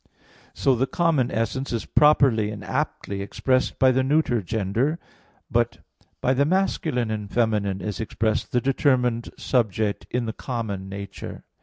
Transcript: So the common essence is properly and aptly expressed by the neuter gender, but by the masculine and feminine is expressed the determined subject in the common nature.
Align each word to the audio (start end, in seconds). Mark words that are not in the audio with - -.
So 0.55 0.73
the 0.73 0.87
common 0.87 1.29
essence 1.29 1.71
is 1.71 1.85
properly 1.85 2.49
and 2.49 2.63
aptly 2.63 3.21
expressed 3.21 3.77
by 3.77 3.91
the 3.91 4.01
neuter 4.01 4.41
gender, 4.41 4.97
but 5.51 5.77
by 6.21 6.33
the 6.33 6.43
masculine 6.43 7.11
and 7.11 7.29
feminine 7.29 7.81
is 7.81 7.99
expressed 7.99 8.51
the 8.51 8.61
determined 8.61 9.29
subject 9.37 10.07
in 10.09 10.25
the 10.25 10.33
common 10.33 10.89
nature. 10.89 11.43